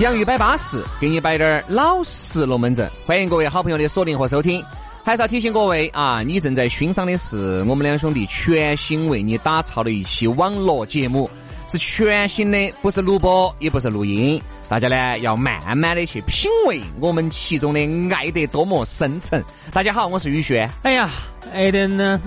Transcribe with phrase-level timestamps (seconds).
[0.00, 2.90] 洋芋摆巴士，给你摆点儿老实龙门阵。
[3.06, 4.60] 欢迎各位好朋友的锁定和收听。
[5.04, 11.30] 还是要提醒各位啊，你正在欣赏的是我们两兄弟全新为你打造的一期网络节目，
[11.68, 14.42] 是全新的，不是录播，也不是录音。
[14.68, 17.80] 大家呢要慢慢的去品味我们其中的
[18.12, 19.44] 爱得多么深沉。
[19.72, 20.68] 大家好，我是宇轩。
[20.82, 21.08] 哎呀，
[21.52, 22.20] 爱的呢，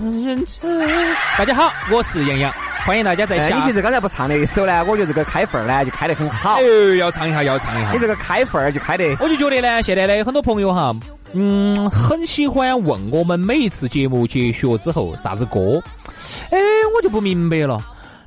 [1.36, 2.67] 大家好，我是杨洋。
[2.88, 3.54] 欢迎大家在下。
[3.54, 6.54] 你其实刚才不唱那一首呢，我觉得这个开份儿呢就开得很好。
[6.54, 7.92] 哎，要唱一下，要唱一下。
[7.92, 9.14] 你这个开份儿就开得。
[9.20, 10.96] 我就觉得呢，现在的很多朋友哈，
[11.34, 15.82] 嗯，很喜欢问我们每一次节目结束之后啥子歌。
[16.48, 16.58] 哎，
[16.96, 17.78] 我就不明白了。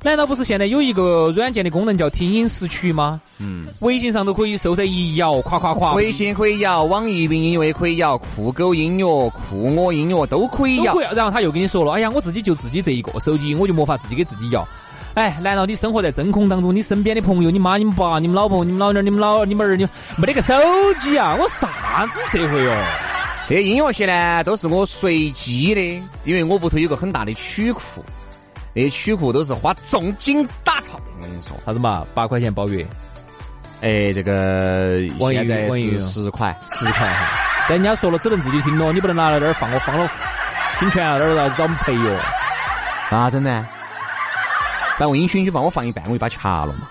[0.04, 3.20] 难道不是现在有一个软件的功能叫听音识曲吗？
[3.38, 5.94] 嗯，微信上都可以搜得一摇，夸夸夸。
[5.94, 10.98] 微信可以摇，网易云音乐可以摇，酷狗音乐、酷我音乐都可以摇。
[11.14, 14.66] 然后他又跟你说了，哎呀，我自己就自己这一个手机，我就没法自己给自己摇。
[15.14, 16.74] 哎，难道你生活在真空当中？
[16.74, 20.54] 你身边的朋友，你妈、你们爸、你们老婆、你们老娘、你们老、你们儿女，没得个手
[21.00, 21.36] 机啊？
[21.38, 22.72] 我啥子社会哟？
[23.48, 25.80] 这音乐些呢，都是我随机的，
[26.24, 28.02] 因为我屋头有个很大的曲库。
[28.74, 32.06] 那些曲库都是花重金打造，我跟你说，啥子嘛？
[32.14, 32.86] 八块钱包月，
[33.80, 37.26] 哎，这个现在是十块，十块哈。
[37.68, 40.10] 但人家说了，只能自己听咯，你不能拿来这儿放，我放了
[40.78, 42.18] 听全了，那儿要找我们赔哟。
[43.10, 43.64] 啊真的？
[44.98, 46.88] 但我允许你帮我放一半，我就把它掐了嘛。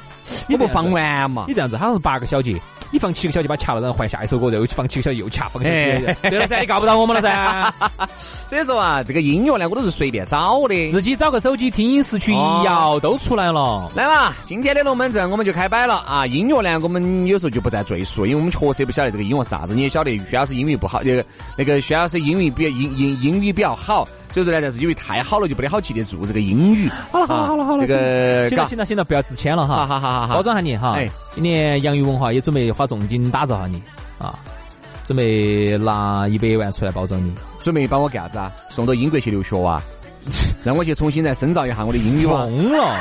[0.48, 1.46] 你不放完嘛？
[1.48, 2.60] 你这样子，好像是八个小节。
[2.92, 6.18] 你放七个小节把掐了，然后换下一首歌，然后放七个小节又掐，放七个小节。
[6.30, 7.74] 对了噻，你告不到我们了噻。
[8.50, 13.90] 所以说啊，这个音乐呢，我都是随便找的，自己找个手机听音识曲一摇都出来了。
[13.96, 16.28] 来嘛，今天的龙门阵我们就开摆了啊！
[16.28, 19.74] 音乐呢，我们有时候就不再赘述，因为我们确实不晓得这个音乐是啥子。
[19.74, 21.26] 你也晓得，薛老师英语不好，那个
[21.58, 26.90] 那个薛老师英语比英英英语比较好，所以说呢，但是因为太好了，就不得好记得住这个英语。
[27.12, 29.86] 好了好了好了好了，这个行了行了行了，不要自谦了哈。
[29.86, 30.98] 好好好好，包装下你哈。
[31.32, 33.82] 今年洋芋文化也准备花重金打造下你
[34.18, 34.40] 啊，
[35.06, 38.52] 准备拿一百万出来包装你，准备把我干啥子啊？
[38.70, 39.82] 送到英国去留学啊？
[40.64, 42.44] 让我去重新再深造一下我的英语哇？
[42.46, 42.96] 疯了！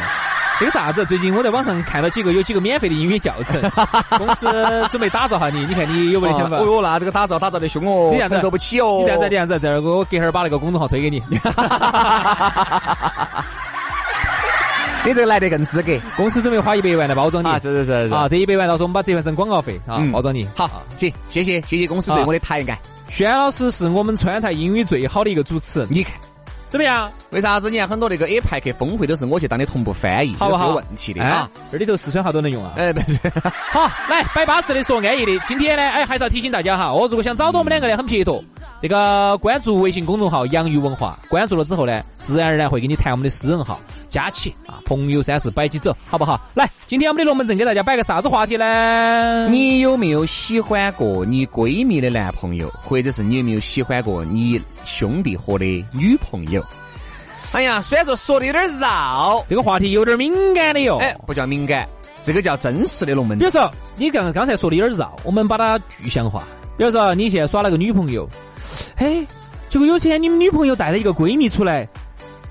[0.61, 1.07] 那个啥子？
[1.07, 3.59] 最近我在网上看到几个有几个免费的英语教程，
[4.19, 4.47] 公司
[4.91, 6.59] 准备打造下你，你看你有没得想法？
[6.59, 8.99] 哦哟，那这个打造打造的凶哦，你承受不起哦。
[9.01, 11.23] 你这样子，这样子，这儿我隔会儿把那个公众号推给你。
[15.03, 20.47] 你这个来得更资格，公司准备花一百万来包装你，是是是是啊，这一百万到时候我们把折换成广告费啊，包装你。
[20.55, 22.79] 好，行，谢谢谢谢公司对我的抬爱。
[23.09, 26.13] 轩老师是我们川台英语最好的一个主持人，你看
[26.71, 27.11] 怎么样？
[27.31, 27.69] 为啥子？
[27.69, 30.69] 你看很多那个 A 派克峰会都是我去当的同步翻译，好不好？
[30.69, 32.75] 有问题的啊，这里头四川话都能用啊。
[32.77, 33.19] 哎，不是。
[33.73, 35.37] 好，来摆巴适的说安逸的。
[35.47, 38.43] 今天呢，哎，还是要提醒大家哈，我，如果想找到我们两个呢，很撇脱。
[38.81, 43.79] 这个关注微信公众号“洋芋文化”，关注了之后呢，自然而然会给你弹我们的私人号，
[44.11, 46.39] 加起啊，朋友三四摆起走，好不好？
[46.53, 49.49] 来，今天我们的龙门阵给大家摆个啥子话题呢？
[49.49, 56.63] 你有没有喜欢过你闺蜜的男朋友，或者是你有没有喜欢过你兄弟伙的女朋友？
[57.53, 60.99] 哎呀，虽然说说的有点绕，这个话题有点敏感的哟。
[60.99, 61.89] 哎，不叫敏感，
[62.23, 63.39] 这个叫真实的龙门阵。
[63.39, 66.45] 比如说，你刚刚才说的有点绕，我们把它具象化。
[66.77, 68.29] 比如说，你现在耍了个女朋友。
[68.97, 69.27] 哎，
[69.69, 71.89] 结果有天你们女朋友带了一个闺蜜出来，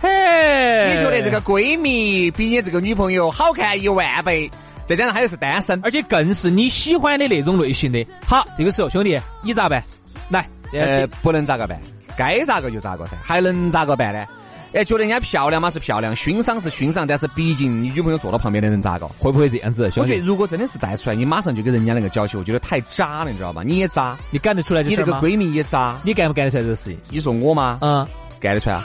[0.02, 4.50] 嘿，你觉得这个闺蜜比你这个女朋友好看一万倍，
[4.86, 8.06] 再加上她又是单身，而且更是你喜欢的那种类型的。
[8.26, 9.84] 好，这个时候兄弟，你咋办？
[10.30, 11.80] 来，呃，不能咋个办，
[12.18, 14.26] 该咋个就咋个噻，还能咋个办呢？
[14.72, 19.08] 哎，觉得人家漂亮嘛是漂亮，欣赏是欣赏，但是毕竟你女朋友坐到旁边的人咋个？
[19.18, 19.92] 会不会这样子？
[19.98, 23.64] 我觉得如果真的是带出来，你马上就给人家那个娇气，我觉得太渣了，你知道吧？
[23.66, 24.84] 你也渣，你干得出来？
[24.84, 27.00] 你那个闺蜜也渣，你干不干得出来这个事情？
[27.10, 27.80] 你说我吗？
[27.82, 28.08] 嗯，
[28.40, 28.84] 干得出来啊。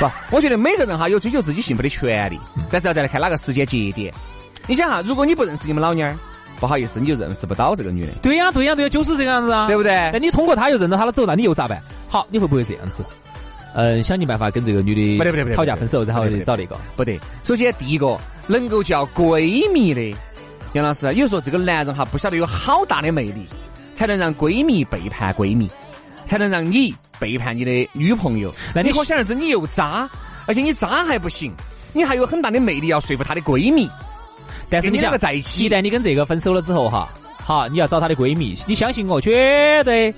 [0.00, 2.40] 不，我觉得每个人哈有追求自己幸福的权利，
[2.70, 4.12] 但是要再来看哪个时间节点。
[4.66, 6.16] 你想哈，如果你不认识你们老娘儿。
[6.60, 8.12] 不好意思，你就认识不到这个女的。
[8.22, 9.92] 对呀，对呀，对呀，就是这个样子啊，对不对？
[10.12, 11.82] 那你通过她又认到她了之后，那你又咋办？
[12.08, 13.04] 好，你会不会这样子？
[13.74, 16.78] 嗯，想尽办法跟这个女的不得不得吵架分手，然后找那个？
[16.94, 17.20] 不得。
[17.42, 18.16] 首先第一个，
[18.46, 20.16] 能够叫闺蜜的，
[20.74, 23.46] 杨老师，有时候这个男人哈不晓得有好大的魅力，
[23.94, 25.70] 才能让闺蜜背叛闺蜜，
[26.26, 28.52] 才能让你背叛你的女朋友。
[28.74, 30.08] 那你可想而知，你又渣，
[30.46, 31.52] 而且你渣还不行，
[31.92, 33.88] 你还有很大的魅力要说服她的闺蜜。
[34.68, 37.08] 但是你两个在一起，一旦你跟这个分手了之后哈，
[37.42, 40.12] 好，你要找她的闺蜜，你相信我，绝对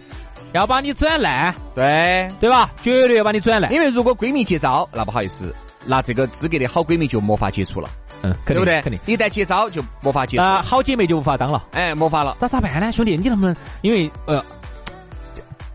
[0.52, 2.70] 要把你转烂，对对吧？
[2.82, 7.90] 绝对要把你转烂，因为如果闺蜜接招，那不好意思，那这个资格的好闺蜜就没法接触了。
[8.22, 8.80] 嗯，对不对？
[8.82, 11.64] 肯定，一旦接招就没法接啊，好姐妹就无法当了。
[11.72, 12.90] 哎，没法了，那咋办呢？
[12.92, 13.54] 兄弟，你能不能？
[13.82, 14.42] 因为呃，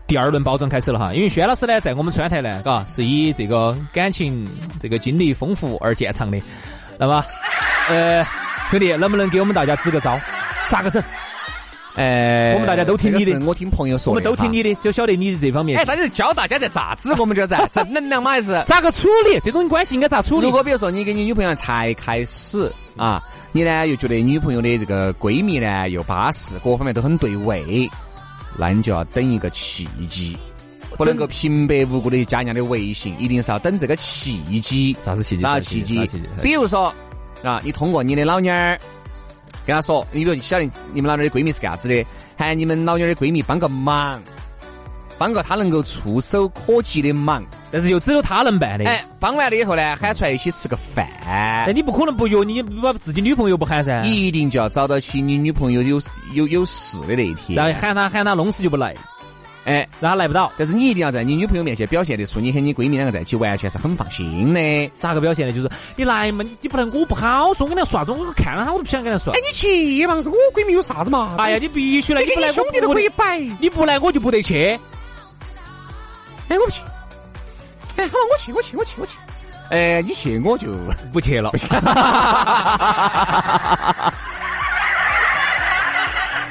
[0.06, 1.14] 第二轮包装开始了哈。
[1.14, 4.46] 因为轩老师呢，在我们川台呢，嘎，是以这个感情
[4.80, 6.40] 这个经历丰富而见长的。
[6.98, 7.24] 那么，
[7.88, 8.24] 呃，
[8.70, 10.18] 兄弟，能不能给我们大家支个招？
[10.68, 11.02] 咋个整？
[11.94, 15.78] 哎，我们大家都听你的，我听朋友说，我们都听你的，就晓得你这方面。
[15.78, 20.46] 哎，大家教大家在咋子，我们就是正能量嘛，还是咋个处理这种关系应该咋处理？
[20.46, 23.22] 如果比如说你跟你女朋友才开始啊，
[23.52, 27.90] 你呢又觉得女朋友的这个闺蜜呢又巴适，各方面都很对味，
[28.56, 30.34] 那你就要等一个契机，
[30.96, 34.96] 不能够平白无故的加人家的微信，一定是要等这个契机。
[34.98, 35.42] 啥子契机？
[35.42, 36.08] 啥契机？
[36.42, 36.86] 比如说
[37.42, 38.78] 啊，你通过你的老娘儿。
[39.66, 42.04] 跟他说，你比如你晓得你们老娘的闺蜜是干啥子的，
[42.36, 44.20] 喊你们老娘的闺蜜帮个忙，
[45.18, 48.84] 帮个她能够触手可及的忙，但是又只有她能办的。
[48.86, 51.08] 哎，帮完了以后呢，喊出来一起吃个饭。
[51.24, 54.02] 那你不可能不约你把自己女朋友不喊噻？
[54.02, 56.00] 一定就要找到起你女朋友有
[56.34, 57.56] 有有事的那一天。
[57.56, 58.94] 然后喊她喊她弄死就不来。
[59.64, 64.90] 哎，让他来不到，但是你一定要在你女朋友面前表现的出，你和你闺蜜两个在一起完全是很放心的。
[64.98, 65.52] 咋个表现呢？
[65.52, 68.10] 就是你来嘛，你你不能我不好说，我跟他说啥子？
[68.10, 69.32] 我看了他我都不想跟他说。
[69.32, 71.36] 哎，你去嘛，是我闺蜜有啥子嘛？
[71.38, 74.76] 哎呀，你必须来，你跟你兄弟都可以摆，你不来我就不得去。
[76.48, 76.82] 哎，我不去。
[77.96, 79.16] 哎，好，我去，我去，我去，我去。
[79.70, 80.66] 哎，你去我就
[81.12, 81.52] 不去了。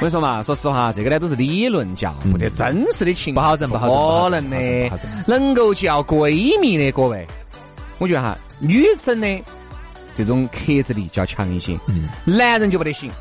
[0.01, 4.97] 我跟你说嘛，说实话，这个呢都是理论教，这真实的情不好整，不好整可能的。
[5.27, 7.23] 能够叫闺蜜的各位，
[7.99, 9.27] 我觉得哈，女生的
[10.15, 13.11] 这种克制力较强一些，嗯，男人就不得行。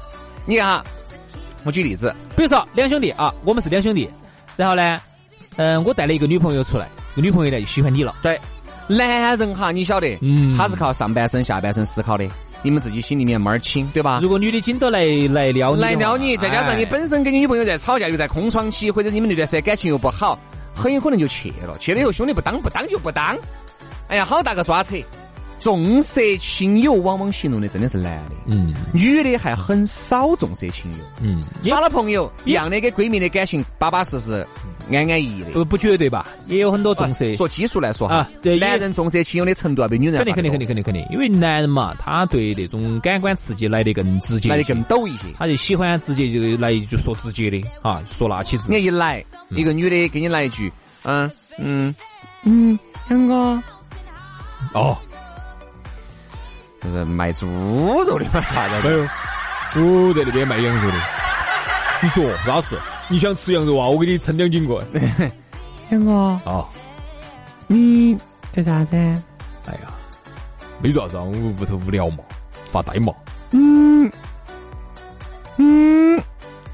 [0.47, 0.85] 你看哈，
[1.65, 4.09] 我举例子，比如说两兄弟啊，我们是两兄弟，
[4.57, 4.99] 然后呢，
[5.57, 8.17] 嗯，我带了一个女朋友出来，这个女朋友呢就喜欢你了。
[8.23, 8.41] 对，
[8.87, 12.27] 男人哈，你晓得，嗯，他是靠上半身、下半身思考的。
[12.63, 14.19] 你们自己心里面门儿清，对吧？
[14.21, 20.39] 如果女的紧到来来撩你，来撩你，再加上你本身跟你女朋友在吵架，又在空窗期，或者你们那段时间感情又不好，
[20.75, 21.77] 很有可能就去了。
[21.79, 23.39] 去了以后，兄弟不当不当就不当。
[24.09, 24.97] 哎呀，好大个抓扯！
[25.61, 34.45] 重色轻友往往形容的真的是男的，嗯，女的还很少重色轻友，嗯，耍了朋友一样的，跟闺蜜的感情巴巴适适。
[34.93, 36.27] 安安逸逸的，不不绝对吧？
[36.49, 37.33] 也有很多重色。
[37.35, 48.73] 说基数来说啊，对，男人重色轻友的程度要比女人肯定肯定肯定肯定肯定，因为男人嘛，他对那种感官刺激来得更直接，来得更陡一些，他就喜欢直接就来就说直接的啊，说那起字。
[48.73, 50.73] 你一来，一个女的给你来一句，
[51.05, 51.95] 嗯嗯
[52.43, 52.77] 嗯，
[53.11, 53.63] 杨哥，
[54.75, 54.99] 哦，
[56.83, 57.47] 就是卖猪
[58.07, 58.43] 肉的嘛，
[58.83, 59.01] 没有，
[60.09, 60.97] 我在那边卖羊肉的。
[62.03, 62.79] 你说啥事？
[63.09, 63.87] 你想吃羊肉啊？
[63.87, 65.31] 我给你称两斤过来。
[65.91, 66.13] 杨哥，
[66.45, 66.67] 哦，
[67.67, 68.17] 你
[68.51, 68.97] 在啥子？
[68.97, 69.93] 哎呀，
[70.81, 71.31] 没做啥子，我
[71.61, 72.25] 屋头无聊嘛，
[72.71, 73.13] 发呆嘛。
[73.53, 74.11] 嗯
[75.57, 76.23] 嗯，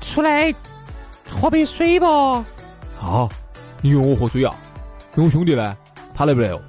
[0.00, 0.54] 出来
[1.28, 2.06] 喝杯水不？
[2.96, 3.28] 好，
[3.80, 4.54] 你约我喝水啊？
[5.16, 5.76] 我兄弟呢？
[6.14, 6.60] 他来不来哦？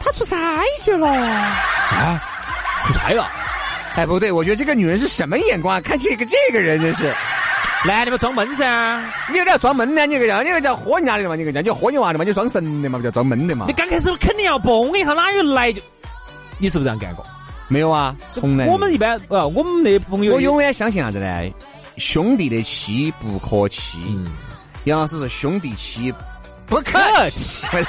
[0.00, 0.36] 他出差
[0.80, 1.08] 去了。
[1.08, 2.22] 啊？
[2.92, 3.28] 出差了？
[3.94, 5.80] 哎，不对，我觉得这个女人是什么眼光？
[5.82, 7.12] 看这个这个人真是。
[7.82, 13.64] 男的嘛装闷噻，你有点装闷呢，你个叫，你个叫豁人家的嘛，你个叫，你豁你娃的嘛，你装神的嘛，不叫装闷的嘛。
[13.68, 15.80] 你刚开始肯定要蹦一下，哪有来就？
[16.58, 17.24] 你是不是这样干过？
[17.68, 18.66] 没有啊，从来。
[18.66, 21.28] 我们一般呃，我们那朋友，我永远相信啥子呢？
[21.96, 23.98] 兄弟的妻不可欺。
[24.84, 26.12] 杨老师是兄弟妻
[26.66, 27.66] 不可欺。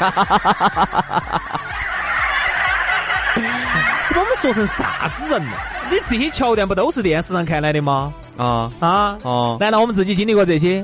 [4.41, 5.51] 说成啥子人了？
[5.91, 8.11] 你这些桥段不都是电视上看来的吗？
[8.37, 9.55] 啊啊哦！
[9.59, 10.83] 难道我们自己经历过这些？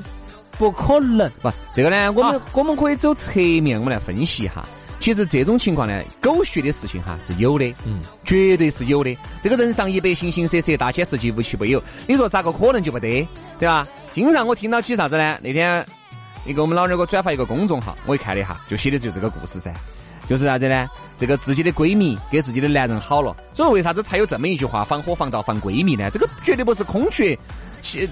[0.60, 1.28] 不可能！
[1.42, 4.64] 不，这个呢，我们我们可以走侧面，我们来分析一下。
[5.00, 9.18] 其实这种情况呢，狗血的事情哈是有的，嗯，绝对是有的。
[9.42, 11.82] 这个人上一百，形形色色，大千世界无奇不有。
[12.08, 13.28] 你说咋个可能就不得？
[13.58, 13.88] 对吧？
[14.14, 15.38] 经常我听到起啥子呢？
[15.42, 15.84] 那天
[16.46, 19.74] 一个我们老娘给我转发一个公众号，我一看了一下，就写的就这个故事噻。
[20.28, 20.88] 就是啥子呢？
[21.18, 26.10] 这个自己的闺蜜给自己的男人好了，所以为啥子才有这么一句话“防火防盗防闺蜜”呢？
[26.12, 27.38] 这个绝对不是空穴。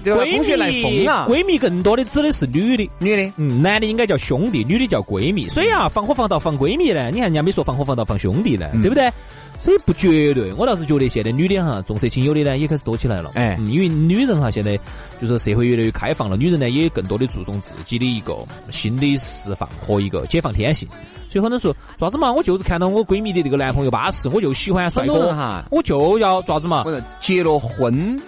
[0.02, 0.22] 对吧？
[0.32, 1.26] 空穴来风啊！
[1.28, 5.48] 闺蜜更多的指的是女的，女的，嗯，男的应该叫兄弟，女的叫闺蜜。
[5.50, 9.12] 所以啊，防火防盗防闺蜜呢，你看人家没说防火防盗防兄弟呢，对不对？
[9.60, 13.32] 所以不绝对，我倒是觉得现在女的哈重色轻友的呢也开始多起来了。
[13.34, 14.78] 哎，因为女人哈现在
[15.20, 18.34] 就是社会越来越开放了，女人呢也更多的注重自己的一个
[18.70, 20.88] 心理释放和一个解放天性。
[21.36, 26.84] 所以很多时候，爪子嘛，我就是看到我闺蜜的这个男朋友巴适，我就喜欢帅哥哈，我就要爪子嘛。
[27.20, 28.18] 结了婚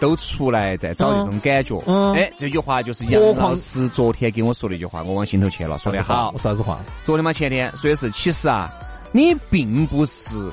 [0.00, 1.78] 都出来再找这种感觉。
[1.86, 5.78] 嗯，哎，这句话就是杨老师昨天跟我说的一句话，我往心头去了。
[5.78, 6.80] 说的好，啥子话？
[7.04, 8.72] 昨天嘛，前天说的是，其实啊，
[9.12, 10.50] 你并不是。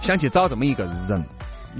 [0.00, 1.22] 想去找这么一个人，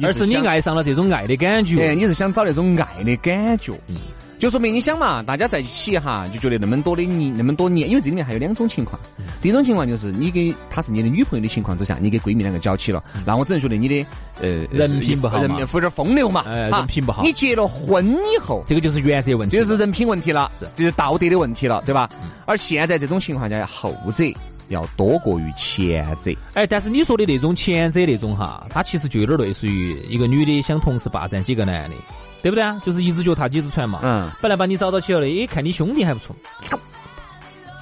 [0.03, 1.89] 而是你爱上了这种爱的感觉。
[1.89, 3.97] 哎，你是想找那种爱的感觉，嗯，
[4.41, 8.99] 就说明你想嘛，大家在一起哈，就觉得那么多的你，那么多年，因为这里面还有两种情况。
[9.43, 14.07] 第一种情况就是你给她是你的女朋友的情况之下，你给闺蜜两个搅起了，那我只能觉得你的
[14.41, 17.23] 呃人品不好人有点风流嘛，哎，人品不好。
[17.23, 22.09] 你结了婚以后，这个就是原则问题，就是人品问题了，是，就是道德的问题了，对吧？
[22.47, 24.25] 而现在这种情况下，后者。
[24.71, 31.97] 要多过于前者，哎，但是你说的那种前者那种哈，他其实就有点类似于一个女的想同时霸占几个男的，
[32.43, 32.81] 对不对啊？
[32.85, 34.01] 就是一只脚踏几只船嘛。
[34.03, 34.31] 嗯。
[34.41, 36.35] 本来把你找到起了的，哎，看你兄弟还不错。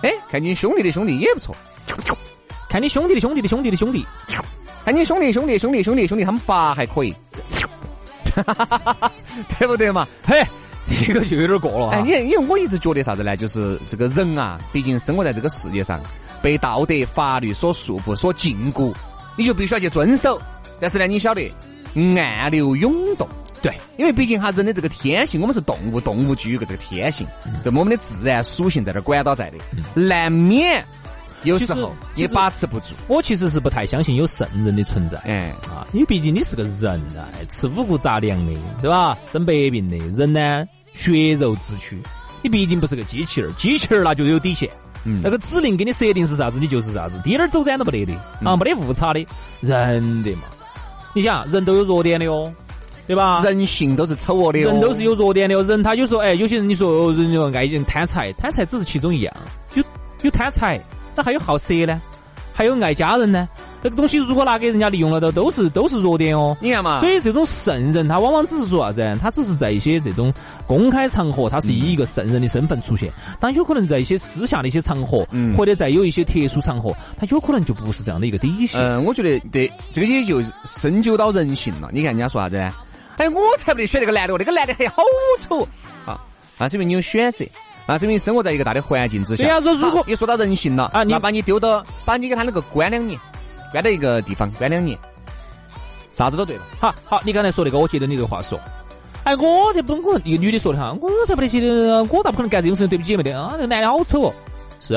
[0.03, 1.55] 哎，看你兄弟的兄弟也不错。
[2.69, 4.07] 看你兄弟的兄弟的兄弟的兄弟。
[4.85, 7.15] 看你兄弟兄弟兄弟兄弟兄弟他们爸还可以。
[9.59, 10.07] 对不对嘛？
[10.25, 10.43] 嘿，
[10.85, 11.91] 这个就有点过了。
[11.91, 13.37] 哎，你因为我一直觉得啥子呢？
[13.37, 16.01] 就是这个人啊，毕竟生活在这个世界上。
[16.41, 18.95] 被道德法律所束缚、所禁锢，
[19.37, 20.41] 你就必须要去遵守。
[20.81, 21.53] 但是呢，你晓得，
[21.97, 23.29] 暗流涌动，
[23.63, 27.27] 对，因为毕竟哈人的这个天性，我们是动物，动物具有个这个天性，
[27.63, 29.59] 对我们的自然属性在这管到在的，
[29.95, 30.85] 难免
[31.45, 32.95] 有时候也把持不住。
[33.07, 35.55] 我其实是不太相信有圣人的存在，哎。
[35.69, 39.17] 啊，因为毕竟你是个人啊，吃五谷杂粮的，对吧？
[39.27, 41.97] 生百病的人呢，血肉之躯，
[42.43, 44.69] 你毕竟不是个机器人，机器人那就有底线。
[45.05, 45.21] 嗯。
[45.23, 48.13] 那个指令给你设定是啥子，你就是啥子，滴点儿走展都不得的
[48.45, 49.25] 啊，没得误差的，
[49.61, 50.43] 人的嘛。
[51.15, 52.53] 你想，人都有弱点的哦，
[53.09, 53.43] 对吧？
[53.43, 55.61] 人性都是丑恶的，人都是有弱点的。
[55.63, 59.35] 人他有时候，哎，有些人你说人就爱人贪财，贪财只是其中一样，
[59.75, 59.83] 有
[60.21, 60.79] 有贪财，
[61.17, 62.01] 那还有好色呢，
[62.53, 63.49] 还有爱家人呢。
[63.81, 66.55] 这个东西如果拿给人家利用了，都都是都是弱点哦。
[66.61, 69.19] 你看嘛，所以这种圣人他往往只是说啥子？
[69.23, 70.35] 他只是在一些这种
[70.67, 73.09] 公开场合，他是以一个圣人的身份出现。
[73.39, 75.25] 但有可能在一些私下的一些场合，
[75.57, 78.81] 或者在有一些特殊场合，他有可能就不是这样的一个底线。
[78.81, 81.89] 嗯，我觉得对，这个也就深究到人性了。
[81.93, 82.61] 你看人家说啥子？
[83.19, 85.03] 哎，我才不得选那个男的哦，那个男的还好
[85.41, 85.67] 丑
[86.07, 86.19] 啊！
[86.57, 87.45] 那是因为你有选择，
[87.87, 89.45] 那是因为你生活在一个大的环境之下。
[89.45, 93.19] 对呀，说如果一说到人性了啊，那把你丢到，把你给他那个关两年。
[93.71, 94.99] 关到一个地方关两年，
[96.13, 96.63] 啥子都对了。
[96.81, 98.59] 好好，你刚才说那个，我接着你这个话说。
[99.25, 102.87] 哎，我这不我一个女的说的哈，我才不得去的，我咋不可能干这种事？
[102.87, 104.35] 对不起没得啊，那个男的好丑哦。
[104.81, 104.95] 是，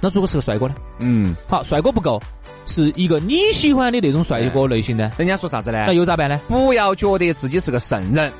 [0.00, 0.74] 那如果是个帅哥呢？
[0.98, 2.20] 嗯，好，帅哥不够，
[2.66, 5.10] 是一个你喜欢的那种帅哥类型的。
[5.18, 5.84] 人家说啥子呢？
[5.86, 6.40] 那又咋办呢？
[6.48, 8.32] 不要觉得自己是个圣人，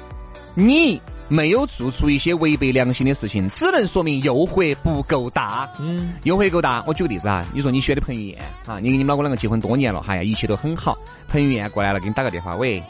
[0.55, 1.01] 你。
[1.27, 5.67] 没有做出一些违背良心的事情，只能说明诱惑不够大。
[5.81, 6.85] 嗯，诱惑够大。
[6.87, 10.95] 我举个例子啊，你说你选的彭于晏啊，你跟你们老公两个结婚多年了，哎呀，一切都很好。
[11.27, 12.81] 彭于晏过来了，给你打个电话，喂，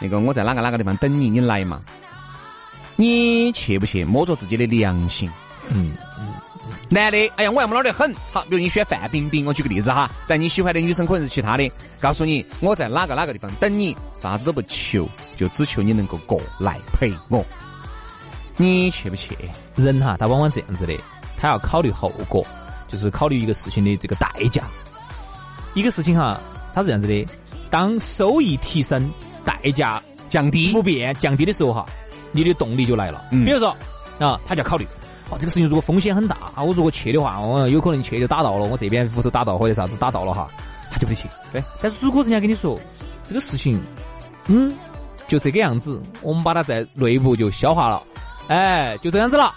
[0.00, 1.80] 那个我在哪个哪个地方等你，你来嘛？
[2.96, 4.04] 你去不去？
[4.04, 5.30] 摸着自己的良心。
[5.70, 6.34] 嗯嗯。
[6.90, 8.14] 男的，哎呀，我要么老的很。
[8.32, 10.10] 好，比如你选范冰冰，我举个例子哈。
[10.28, 11.70] 但你喜欢的女生可能是其他的。
[12.00, 17.44] 告诉你，我在哪个哪个地方等你，啥子都不求，就只求你能够过来陪我。
[18.56, 19.36] 你去不去？
[19.74, 20.96] 人哈，他往往这样子的，
[21.36, 22.46] 他要考虑后果，
[22.86, 24.64] 就是考虑一个事情的这个代价。
[25.74, 26.40] 一个事情哈，
[26.72, 27.26] 他是这样子的：
[27.70, 29.10] 当收益提升，
[29.44, 31.84] 代价降低不变降低的时候哈，
[32.30, 33.24] 你的动力就来了。
[33.30, 33.76] 比如说
[34.20, 34.86] 啊，他就要考虑：
[35.34, 40.48] 哦，这个事情如果风险很大，我如果去的话，我有可能去就打到了，我这边屋头打到或者啥子打到了哈，
[40.90, 41.28] 他就不去。
[41.52, 41.62] 对。
[41.82, 42.78] 但是如果人家跟你说
[43.24, 43.80] 这个事情，
[44.46, 44.72] 嗯，
[45.26, 48.00] 就这个样子，我们把它在内部就消化了。
[48.46, 49.52] 哎，就这样子了，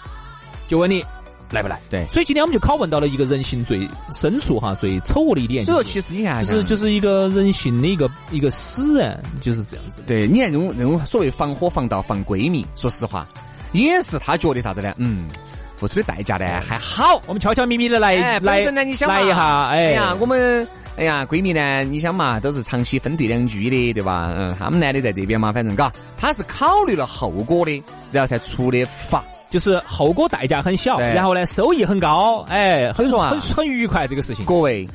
[0.66, 1.04] 就问你
[1.50, 1.80] 来不来？
[1.88, 5.64] 对，所以今天我们就拷问到了一个人性最深处哈、最丑恶的一点。
[5.64, 10.02] 所以说，其实你看，就是就是一个人性的一个一个死人，就是这样子。
[10.06, 13.28] 对，你看这种这种所谓防火防盗防闺蜜，说实话，
[13.72, 14.94] 也是他觉得啥子呢？
[14.96, 15.28] 嗯，
[15.78, 19.08] 付出的代价呢还好，我们悄悄咪咪的来来来一下，
[19.68, 20.66] 哎呀，我们。
[20.96, 21.84] 哎呀，闺蜜呢？
[21.84, 24.34] 你想嘛，都是长期分对两居的，对吧？
[24.36, 27.80] 嗯，他们男的在这边嘛，反正嘎，他是考虑了后果的，
[28.10, 34.44] 然后才出的法，就是后果代价很小，然后呢收益很高，哎，很说很很愉快这个事情。
[34.44, 34.88] 各位，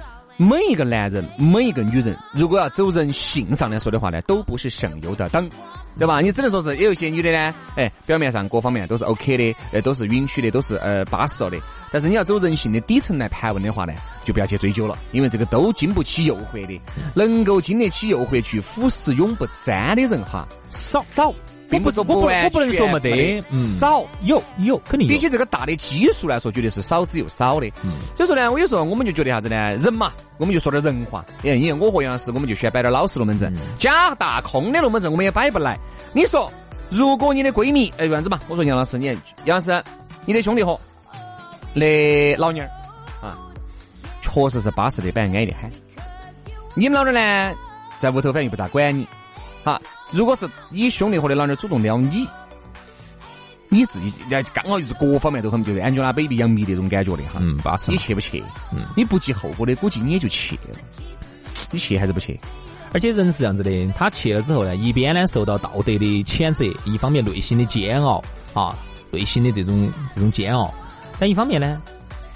[0.43, 5.49] 每一个男人，每一个女人，如果要走人性上来说的话呢，都不是省油的灯，
[5.97, 6.19] 对吧？
[6.19, 11.57] 你只能说是有一些女的呢，哎，表面上各方面都是 OK 的，呃，都是允许的，都是呃巴适了的。
[11.91, 13.93] 但是你要走人性的底层来盘问的话呢，
[14.25, 16.81] 就不要去追究了，因为这个都经不起诱惑的。
[17.13, 21.33] 能够经得起诱惑去腐蚀永不沾的人哈，少少。
[21.73, 27.69] 并不是我不我不能说没得少有有肯定比起这个大的基数来说，绝对是少之又少的。
[28.15, 29.55] 所以说呢，我有时候我们就觉得啥子呢？
[29.77, 31.25] 人嘛，我们就说点人话。
[31.41, 35.77] 你看，你看我和杨老师，我们就喜欢摆点老实龙门阵，假大空的龙门阵我们也摆不来。
[36.13, 36.51] 你说，
[36.89, 39.07] 如果你的闺蜜哎，这样子嘛，我说杨老师，你
[39.45, 39.83] 杨老师，
[40.25, 40.79] 你的兄弟伙
[41.73, 43.37] 那老娘儿啊，
[44.21, 45.71] 确实是巴适的摆，安逸的很。
[46.75, 47.55] 你们老娘呢，
[47.97, 49.07] 在屋头反正又不咋管你，
[49.63, 49.81] 好。
[50.11, 52.27] 如果是你兄弟伙的老娘主动撩你，
[53.69, 57.91] 你自己哎刚好就是各方面都很就是 Angelababy 杨幂那种感觉的哈，嗯，巴适。
[57.91, 58.43] 你去不去？
[58.71, 60.77] 嗯，你不计后果的，估计你也就去了。
[61.71, 62.39] 你去还是不去？
[62.93, 68.77] 而且人是这样子的，他去了之后呢，一边呢受到道德的谴责，一方面内心的煎熬啊，
[69.09, 70.71] 内心的这种这种煎熬，
[71.19, 71.81] 但一方面呢，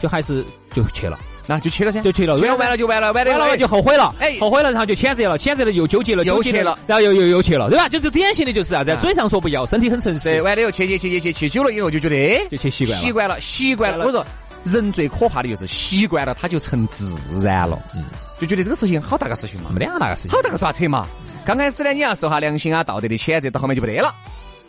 [0.01, 0.43] 就还是
[0.73, 1.19] 就去了。
[1.47, 7.87] 那就去了噻，就去了，完了完了就完了，完了完了就后悔了，哎，后悔了，然后就谴责了，谴责了又纠结了，又去了，然后又又又去了，对吧？
[7.87, 10.41] 就是典型的就是啥子，嘴上说不要，身体很诚实。
[10.41, 14.05] 完了以后去去去去去去久了以后就觉得，哎，就去习惯了，习惯了，习惯了。
[14.05, 14.25] 我说
[14.65, 18.03] 人最可怕的就是习惯了，他就成自然了，嗯，
[18.37, 21.07] 就觉得这个事情好大个事情嘛，没两大个事情，好大个抓扯嘛。
[21.45, 24.13] 刚开始呢，你要受下良心啊、道德的谴责，到后面就不得了，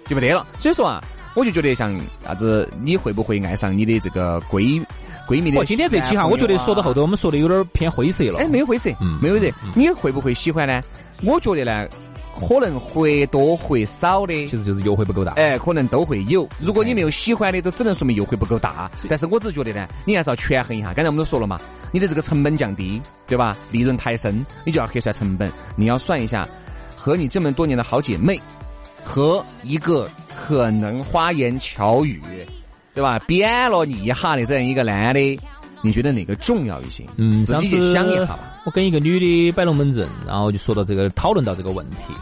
[0.08, 0.46] 就不得了。
[0.60, 1.02] 所以说啊，
[1.34, 4.80] 我就觉得像啥子，你会不会爱上你的这个闺？
[5.28, 8.38] 闺蜜的，今天这期哈，我觉得说到后头，我们说的有点偏灰色了。
[8.38, 9.46] 哎，没有灰色，嗯，没有色。
[9.74, 10.82] 你会不会喜欢呢？
[11.22, 11.86] 我觉得呢，
[12.40, 15.32] 可能或多或少的，其实就是优惠不够大。
[15.32, 16.48] 哎，可能都会有。
[16.58, 18.90] 如果你没有喜欢的，都只能说明优惠不够大。
[19.06, 20.94] 但是我只是觉得呢，你还是要权衡一下。
[20.94, 21.60] 刚才我们都说了嘛，
[21.92, 23.54] 你的这个成本降低，对吧？
[23.70, 25.52] 利润抬升，你就要核算成本。
[25.76, 26.48] 你要算一下，
[26.96, 28.40] 和你这么多年的好姐妹，
[29.04, 32.22] 和一个可能花言巧语。
[32.98, 33.16] 对吧？
[33.28, 35.40] 贬了你一下的这样一个男的，
[35.82, 37.06] 你觉得哪个重要一些？
[37.16, 38.40] 嗯，自己想一下吧。
[38.64, 42.12] 我跟一个女的摆龙门阵，然后就说到这个，讨论到这个问题。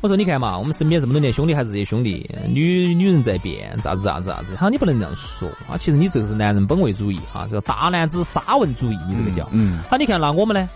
[0.00, 4.56] 我说，你看嘛，我们身边这么多年兄弟还是这些兄弟，女女人在变，咋子咋子咋子。
[4.56, 5.78] 好，你不能这样说啊！
[5.78, 9.48] 其实你这个是男人本位主义哈，叫大男子沙文主义，你这个叫。
[9.52, 9.78] 嗯。
[9.88, 10.68] 好，你看那我们呢？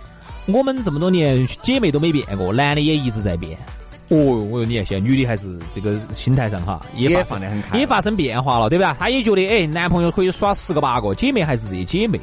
[0.47, 3.59] 我们这么多年姐妹都没变过，男的也一直在变。
[4.11, 4.17] 哦，
[4.51, 8.97] 我说你看，现在女的还是这个心态上哈，也放得很开，也发生变化了，对吧？
[8.99, 12.19] 她也觉得，哎，男朋友可以耍十个八个，姐妹还是这些姐妹，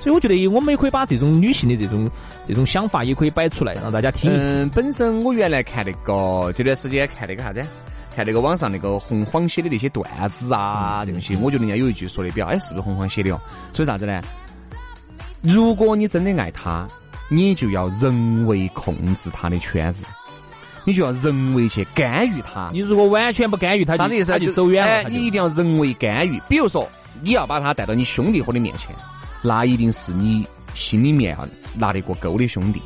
[0.00, 2.10] 所以我觉得我们也可以把这种女性的这种
[2.46, 4.30] 这种想法也可以摆出来，让大家听。
[4.34, 7.62] 嗯，本身我原来看那个这段时间看那个啥子，
[8.14, 13.38] 看那个网上那个洪荒写的那些段子啊，这东西，我觉得人家有一句说的比较，哎，是不是洪荒写的哦？
[13.74, 14.22] 所以啥子呢？
[15.42, 16.88] 如果你真的爱他，
[17.28, 20.06] 你就要人为控制他的圈子。
[20.86, 22.70] 你就要人为去干预他。
[22.72, 24.30] 你如果完全不干预他，啥子意思？
[24.30, 25.10] 他就走远了。
[25.10, 26.40] 你一定要人为干预。
[26.48, 26.88] 比如说，
[27.20, 28.94] 你要把他带到你兄弟伙的面前，
[29.42, 32.80] 那一定是你心里面要拿得过钩的兄弟，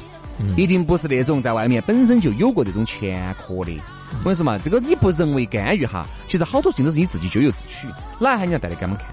[0.57, 3.79] 一定不是那种在外面本身就有过这种前科的。
[4.19, 7.87] 我跟你说嘛，这个你不人为干预哈，其实好多事情都是你自己咎由自取。
[8.19, 9.07] 哪喊你要带来给他们看？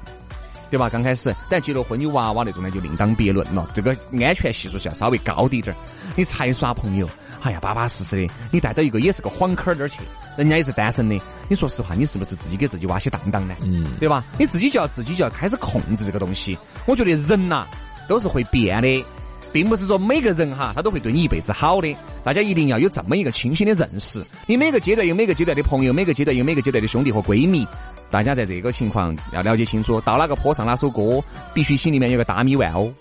[0.70, 0.90] 对吧？
[0.90, 3.70] 刚开始，但结了婚有娃娃那种呢，就另当别论了。
[3.74, 5.78] 这个安全系数是要稍微高一点儿。
[6.16, 7.10] 你才耍朋友，
[7.42, 8.34] 哎呀，巴巴适适的。
[8.52, 10.00] 你带到一个也是个黄坑儿那儿去，
[10.38, 11.20] 人家也是单身的。
[11.48, 13.56] 你说实话，你是不是自己给自己挖些当当呢？
[13.64, 14.24] 嗯，对吧？
[14.38, 16.58] 你自己就要自己就要开始控制这个东西。
[16.86, 17.66] 我觉得人呐，
[18.08, 19.06] 都是会变的。
[19.54, 21.96] 并不是说每个人哈，他都会对你一辈子好的。
[22.22, 24.22] 大家一定要有这么一个清醒的认识。
[24.46, 27.66] 你每个阶段有每个阶段的朋友，每个阶段有每个阶段的兄弟和闺蜜。
[28.10, 30.00] 大家在这个情况要了解清楚。
[30.02, 31.22] 到哪个坡上哪首歌，
[31.54, 32.92] 必须心里面有个大米万哦。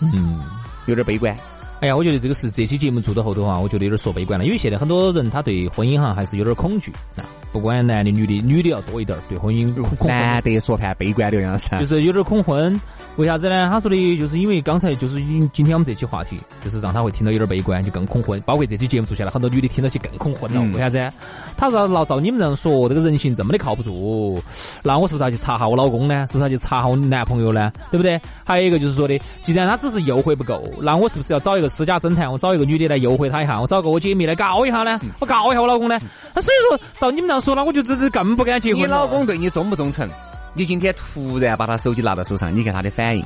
[0.00, 0.40] 嗯，
[0.86, 1.36] 有点悲观。
[1.80, 4.44] 哎呀，我觉得这个是这期节目做到后头啊，我觉得有点说悲观了。
[4.46, 7.26] 因为现在很多人他对婚姻哈还是有点恐惧啊。
[7.52, 12.80] 不管男的女的，女的要多一点对婚姻恐难得说判悲观的样子，就是有点恐婚。
[13.16, 13.68] 为啥子呢？
[13.70, 15.20] 他说的就是因为刚才就是
[15.52, 16.34] 今天我们这期话题，
[16.64, 18.40] 就是让他会听到有点悲观，就更恐婚。
[18.46, 20.62] 包括这期节目做下来，很多女的听到起更恐婚了。
[20.72, 21.12] 为啥子？
[21.54, 24.42] 他说老照你们这样说，这个人性这么的靠不住，
[24.82, 26.26] 那我是不是要去查下我老公呢？
[26.28, 27.70] 是不是要去查下我男朋友呢？
[27.90, 28.18] 对不对？
[28.44, 32.32] 还有一个就是说的，既然他只是诱惑不够，那我是不是要找一个私家侦探？
[32.32, 33.60] 我找一个女的来诱惑他一下？
[33.60, 34.98] 我找个我姐妹来告一下呢？
[35.18, 36.00] 我告一下我老公呢？
[36.34, 38.82] 那所以说，照你们这样说了我就只是更不敢结婚。
[38.82, 40.08] 你老公对你忠不忠诚？
[40.54, 43.24] 你今天突然把他手机拿到手上，你看他的反应，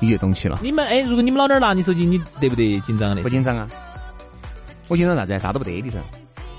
[0.00, 0.58] 你就懂起了。
[0.62, 3.22] 你们哎，如果你们老点拿你手机，你得不得紧张的？
[3.22, 3.68] 不紧张啊。
[4.88, 5.38] 我紧张啥子？
[5.38, 5.98] 啥都不得，里头。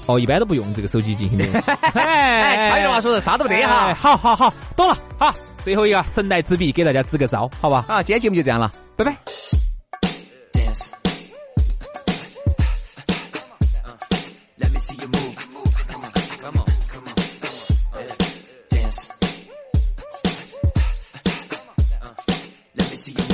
[0.05, 1.45] 哦，一般都不用这个手机进行的。
[1.93, 3.93] 哎，其一的话说的啥都不得哈。
[3.95, 4.97] 好好好，懂了。
[5.17, 7.83] 好，最后一个，神来之笔，给大家支个招，好吧？
[7.89, 9.15] 啊，今天节目就这样了，拜拜。
[16.41, 17.53] Come on, come on, come
[17.93, 18.01] on.
[18.01, 18.15] Uh,
[18.69, 19.09] dance.
[22.01, 22.13] Uh,
[22.75, 23.30] let me see you.